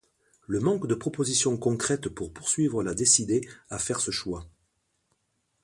[0.47, 4.47] Le manque de propositions concrètes pour poursuivre l'a décidé à faire ce choix.